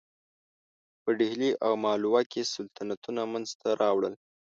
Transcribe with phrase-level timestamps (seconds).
[1.03, 4.13] په ډهلي او مالوه کې سلطنتونه منځته راوړل.